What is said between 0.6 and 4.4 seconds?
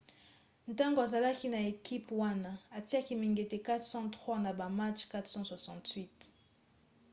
ntango azalaki na ekipe wana atiaki mingete 403